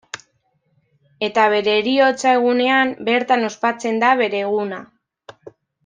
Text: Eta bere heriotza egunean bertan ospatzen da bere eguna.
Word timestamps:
Eta 1.27 1.43
bere 1.55 1.75
heriotza 1.81 2.33
egunean 2.39 2.95
bertan 3.11 3.47
ospatzen 3.53 4.03
da 4.07 4.11
bere 4.25 4.43
eguna. 4.49 4.85